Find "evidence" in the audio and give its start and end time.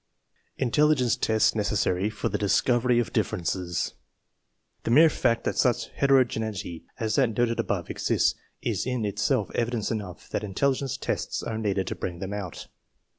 9.53-9.91